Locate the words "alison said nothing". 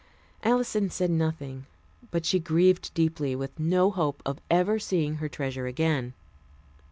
0.41-1.67